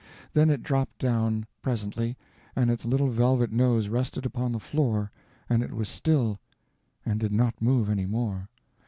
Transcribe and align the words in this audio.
Then 0.33 0.49
it 0.49 0.63
dropped 0.63 0.97
down, 0.97 1.45
presently, 1.61 2.17
and 2.55 2.71
its 2.71 2.85
little 2.85 3.09
velvet 3.09 3.51
nose 3.51 3.87
rested 3.87 4.25
upon 4.25 4.51
the 4.51 4.59
floor, 4.59 5.11
and 5.47 5.61
it 5.61 5.73
was 5.73 5.87
still, 5.89 6.39
and 7.05 7.19
did 7.19 7.31
not 7.31 7.61
move 7.61 7.87
any 7.87 8.07
more. 8.07 8.49